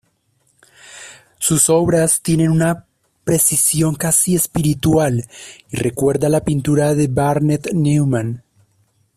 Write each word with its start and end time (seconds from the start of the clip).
Sus 1.37 1.69
obras 1.69 2.21
tienen 2.23 2.49
una 2.49 2.87
precisión 3.23 3.93
casi 3.93 4.33
espiritual 4.35 5.25
y 5.69 5.77
recuerda 5.77 6.27
la 6.27 6.43
pintura 6.43 6.95
de 6.95 7.05
Barnett 7.07 7.71
Newman. 7.73 8.41